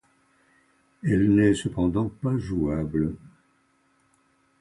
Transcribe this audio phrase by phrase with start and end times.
[1.03, 3.13] Elle n'est cependant pas jouable.